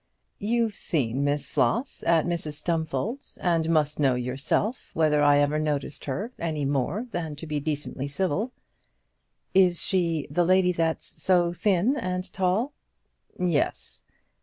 "You've 0.39 0.73
seen 0.73 1.23
Miss 1.23 1.47
Floss 1.47 2.03
at 2.07 2.25
Mrs 2.25 2.53
Stumfold's, 2.53 3.37
and 3.37 3.69
must 3.69 3.99
know 3.99 4.15
yourself 4.15 4.89
whether 4.95 5.21
I 5.21 5.37
ever 5.37 5.59
noticed 5.59 6.05
her 6.05 6.31
any 6.39 6.65
more 6.65 7.05
than 7.11 7.35
to 7.35 7.45
be 7.45 7.59
decently 7.59 8.07
civil." 8.07 8.51
"Is 9.53 9.79
she 9.79 10.25
the 10.31 10.43
lady 10.43 10.71
that's 10.71 11.21
so 11.21 11.53
thin 11.53 11.95
and 11.95 12.33
tall?" 12.33 12.73
"Yes." 13.37 14.01